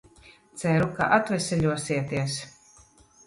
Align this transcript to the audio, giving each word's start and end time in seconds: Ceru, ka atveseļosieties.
Ceru, 0.61 0.87
ka 0.95 1.09
atveseļosieties. 1.17 2.39